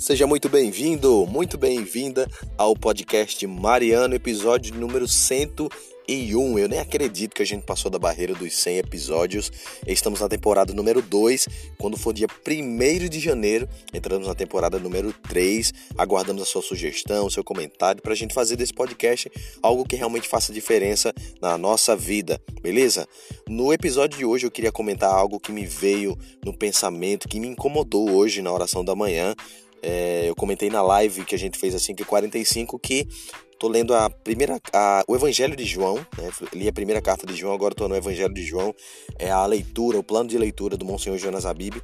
[0.00, 2.26] Seja muito bem-vindo, muito bem-vinda
[2.56, 6.58] ao podcast Mariano, episódio número 101.
[6.58, 9.52] Eu nem acredito que a gente passou da barreira dos 100 episódios.
[9.86, 11.46] Estamos na temporada número 2.
[11.76, 15.70] Quando for dia 1 de janeiro, entramos na temporada número 3.
[15.98, 19.30] Aguardamos a sua sugestão, seu comentário para a gente fazer desse podcast
[19.62, 21.12] algo que realmente faça diferença
[21.42, 23.06] na nossa vida, beleza?
[23.46, 27.48] No episódio de hoje eu queria comentar algo que me veio no pensamento, que me
[27.48, 29.36] incomodou hoje na oração da manhã.
[29.82, 33.06] É, eu comentei na live que a gente fez assim que 45 que
[33.60, 36.30] tô lendo a primeira a, o Evangelho de João, né?
[36.54, 38.74] li a primeira carta de João, agora estou no Evangelho de João,
[39.18, 41.76] é a leitura, o plano de leitura do Monsenhor Jonas Abib,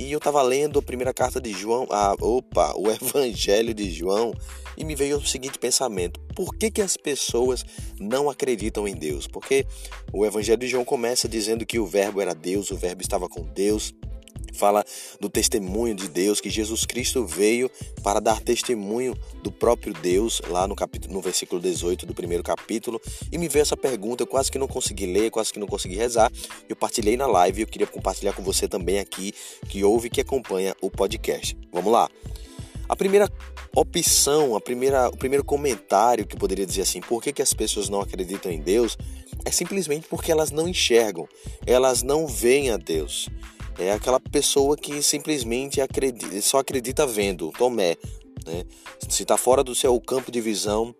[0.00, 4.32] e eu estava lendo a primeira carta de João, a, opa, o Evangelho de João,
[4.74, 7.62] e me veio o seguinte pensamento: por que, que as pessoas
[8.00, 9.26] não acreditam em Deus?
[9.26, 9.66] Porque
[10.10, 13.42] o Evangelho de João começa dizendo que o Verbo era Deus, o Verbo estava com
[13.42, 13.92] Deus,
[14.58, 14.84] fala
[15.20, 17.70] do testemunho de Deus, que Jesus Cristo veio
[18.02, 23.00] para dar testemunho do próprio Deus, lá no capítulo, no versículo 18 do primeiro capítulo,
[23.30, 25.94] e me veio essa pergunta, eu quase que não consegui ler, quase que não consegui
[25.94, 26.30] rezar,
[26.68, 29.32] eu partilhei na live, eu queria compartilhar com você também aqui,
[29.68, 31.56] que ouve e que acompanha o podcast.
[31.72, 32.10] Vamos lá.
[32.88, 33.30] A primeira
[33.76, 37.88] opção, a primeira, o primeiro comentário que poderia dizer assim, por que, que as pessoas
[37.88, 38.96] não acreditam em Deus,
[39.44, 41.28] é simplesmente porque elas não enxergam,
[41.66, 43.28] elas não veem a Deus.
[43.78, 47.96] É aquela pessoa que simplesmente acredita, só acredita vendo, Tomé.
[48.44, 48.64] Né?
[49.08, 50.94] Se está fora do seu campo de visão,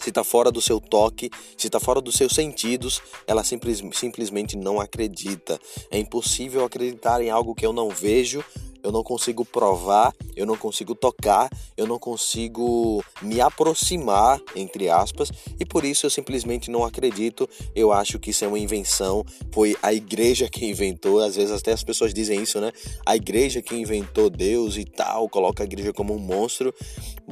[0.00, 4.56] se está fora do seu toque, se está fora dos seus sentidos, ela simples, simplesmente
[4.56, 5.58] não acredita.
[5.90, 8.44] É impossível acreditar em algo que eu não vejo
[8.82, 15.30] eu não consigo provar, eu não consigo tocar, eu não consigo me aproximar, entre aspas,
[15.58, 17.48] e por isso eu simplesmente não acredito.
[17.74, 21.72] Eu acho que isso é uma invenção, foi a igreja que inventou, às vezes até
[21.72, 22.72] as pessoas dizem isso, né?
[23.04, 26.74] A igreja que inventou Deus e tal, coloca a igreja como um monstro.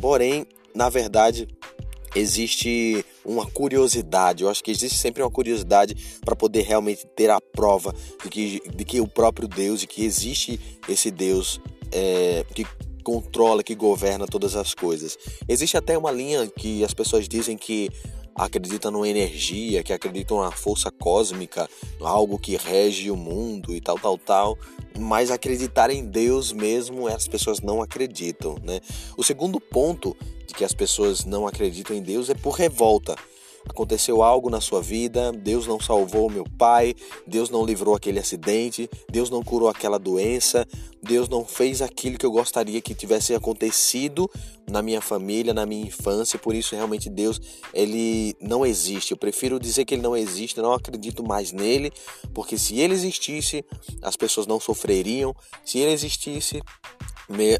[0.00, 1.48] Porém, na verdade,
[2.14, 4.42] existe uma curiosidade.
[4.42, 8.62] Eu acho que existe sempre uma curiosidade para poder realmente ter a prova de que,
[8.74, 11.60] de que o próprio Deus, e que existe esse Deus
[11.92, 12.66] é, que
[13.02, 15.16] controla, que governa todas as coisas.
[15.48, 17.90] Existe até uma linha que as pessoas dizem que
[18.34, 21.68] acreditam numa energia, que acreditam na força cósmica,
[22.00, 24.58] algo que rege o mundo e tal, tal, tal.
[24.98, 28.80] Mas acreditar em Deus mesmo, as pessoas não acreditam, né?
[29.16, 30.16] O segundo ponto
[30.48, 33.14] de que as pessoas não acreditam em Deus é por revolta.
[33.68, 36.94] Aconteceu algo na sua vida, Deus não salvou meu pai,
[37.26, 40.66] Deus não livrou aquele acidente, Deus não curou aquela doença,
[41.02, 44.30] Deus não fez aquilo que eu gostaria que tivesse acontecido
[44.70, 47.40] na minha família, na minha infância, por isso realmente Deus,
[47.74, 49.12] ele não existe.
[49.12, 51.92] Eu prefiro dizer que ele não existe, não acredito mais nele,
[52.32, 53.64] porque se ele existisse,
[54.00, 55.34] as pessoas não sofreriam.
[55.64, 56.62] Se ele existisse,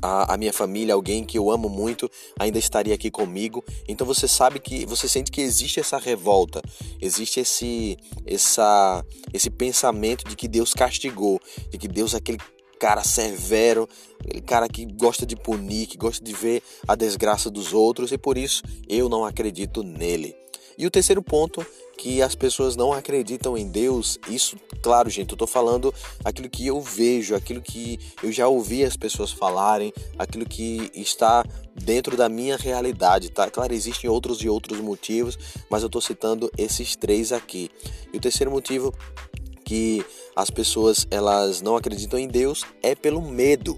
[0.02, 3.64] a, minha família, alguém que eu amo muito, ainda estaria aqui comigo.
[3.86, 6.62] Então você sabe que você sente que existe essa revolta,
[7.00, 7.96] existe esse
[8.26, 11.40] essa esse pensamento de que Deus castigou,
[11.70, 12.38] de que Deus é aquele
[12.78, 13.88] cara severo,
[14.20, 18.18] aquele cara que gosta de punir, que gosta de ver a desgraça dos outros e
[18.18, 20.34] por isso eu não acredito nele.
[20.78, 21.66] E o terceiro ponto
[21.99, 25.93] que as pessoas não acreditam em Deus, isso, claro, gente, eu tô falando
[26.25, 31.44] aquilo que eu vejo, aquilo que eu já ouvi as pessoas falarem, aquilo que está
[31.75, 33.50] dentro da minha realidade, tá?
[33.50, 35.37] Claro, existem outros e outros motivos,
[35.69, 37.69] mas eu tô citando esses três aqui.
[38.12, 38.95] E o terceiro motivo
[39.65, 40.06] que
[40.37, 43.77] as pessoas elas não acreditam em Deus é pelo medo.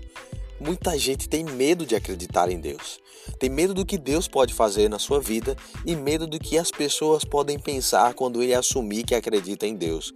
[0.60, 3.00] Muita gente tem medo de acreditar em Deus.
[3.38, 5.56] Tem medo do que Deus pode fazer na sua vida
[5.87, 10.12] e medo do que as pessoas podem pensar quando ele assumir que acredita em Deus.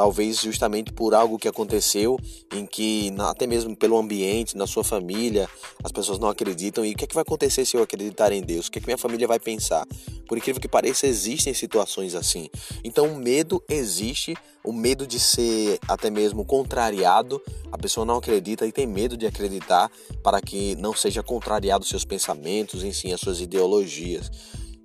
[0.00, 2.18] Talvez justamente por algo que aconteceu
[2.54, 5.46] em que até mesmo pelo ambiente, na sua família,
[5.84, 8.40] as pessoas não acreditam e o que, é que vai acontecer se eu acreditar em
[8.40, 8.66] Deus?
[8.66, 9.86] O que, é que minha família vai pensar?
[10.26, 12.48] Por incrível que pareça, existem situações assim.
[12.82, 14.34] Então o medo existe,
[14.64, 17.38] o medo de ser até mesmo contrariado,
[17.70, 19.90] a pessoa não acredita e tem medo de acreditar
[20.22, 24.30] para que não seja contrariado seus pensamentos, si, as suas ideologias.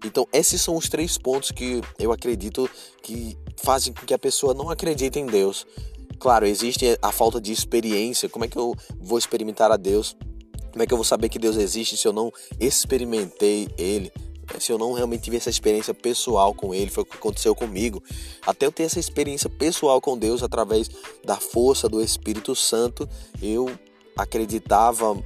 [0.05, 2.69] Então, esses são os três pontos que eu acredito
[3.01, 5.65] que fazem com que a pessoa não acredite em Deus.
[6.19, 8.29] Claro, existe a falta de experiência.
[8.29, 10.15] Como é que eu vou experimentar a Deus?
[10.71, 14.11] Como é que eu vou saber que Deus existe se eu não experimentei Ele?
[14.59, 18.01] se eu não realmente tive essa experiência pessoal com Ele, foi o que aconteceu comigo.
[18.45, 20.89] Até eu ter essa experiência pessoal com Deus através
[21.23, 23.09] da força do Espírito Santo,
[23.41, 23.67] eu
[24.15, 25.17] acreditava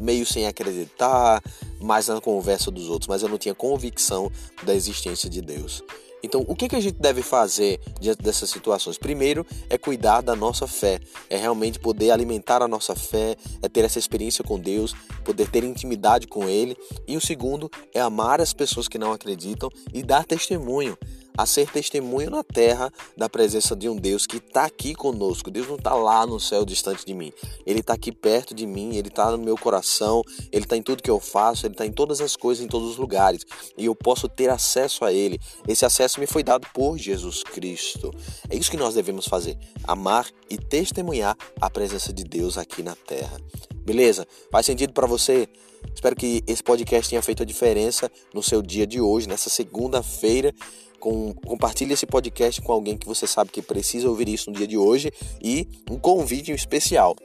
[0.00, 1.42] meio sem acreditar,
[1.80, 4.30] mais na conversa dos outros, mas eu não tinha convicção
[4.62, 5.82] da existência de Deus.
[6.22, 8.98] Então, o que, que a gente deve fazer diante dessas situações?
[8.98, 11.00] Primeiro, é cuidar da nossa fé,
[11.30, 15.62] é realmente poder alimentar a nossa fé, é ter essa experiência com Deus, poder ter
[15.62, 16.76] intimidade com Ele.
[17.06, 20.98] E o segundo é amar as pessoas que não acreditam e dar testemunho
[21.38, 25.52] a ser testemunho na terra da presença de um Deus que está aqui conosco.
[25.52, 27.32] Deus não está lá no céu distante de mim.
[27.64, 31.00] Ele está aqui perto de mim, ele está no meu coração, ele está em tudo
[31.00, 33.46] que eu faço, ele está em todas as coisas, em todos os lugares.
[33.76, 35.38] E eu posso ter acesso a ele.
[35.68, 38.12] Esse acesso me foi dado por Jesus Cristo.
[38.50, 42.96] É isso que nós devemos fazer: amar e testemunhar a presença de Deus aqui na
[42.96, 43.38] terra.
[43.76, 44.26] Beleza?
[44.50, 45.48] Faz sentido para você?
[45.94, 50.52] Espero que esse podcast tenha feito a diferença no seu dia de hoje, nessa segunda-feira.
[50.98, 54.66] Com, compartilhe esse podcast com alguém que você sabe que precisa ouvir isso no dia
[54.66, 57.16] de hoje e um convite especial.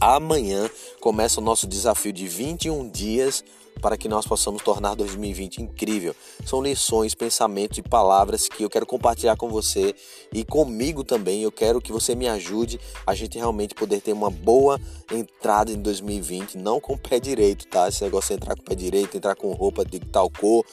[0.00, 0.68] Amanhã
[1.00, 3.44] começa o nosso desafio de 21 dias
[3.80, 6.14] para que nós possamos tornar 2020 incrível.
[6.44, 9.94] São lições, pensamentos e palavras que eu quero compartilhar com você
[10.32, 11.42] e comigo também.
[11.42, 14.80] Eu quero que você me ajude a gente realmente poder ter uma boa
[15.10, 17.88] entrada em 2020, não com o pé direito, tá?
[17.88, 20.64] Esse negócio de entrar com o pé direito, entrar com roupa de tal cor,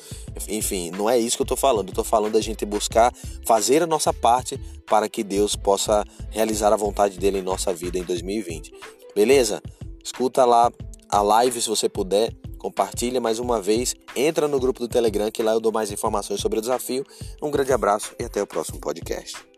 [0.47, 1.89] enfim, não é isso que eu tô falando.
[1.89, 3.13] Eu tô falando da gente buscar
[3.45, 7.97] fazer a nossa parte para que Deus possa realizar a vontade dele em nossa vida
[7.97, 8.73] em 2020.
[9.15, 9.61] Beleza?
[10.03, 10.71] Escuta lá
[11.09, 15.41] a live se você puder compartilha mais uma vez, entra no grupo do Telegram que
[15.41, 17.03] lá eu dou mais informações sobre o desafio.
[17.41, 19.48] Um grande abraço e até o próximo podcast.